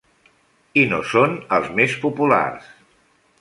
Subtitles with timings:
[0.83, 2.73] I no són els més populars.